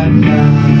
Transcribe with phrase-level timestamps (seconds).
[0.00, 0.79] right now.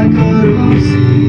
[0.00, 1.19] I a have